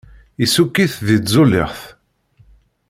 [0.43, 1.85] Issukk-it di tzulixt.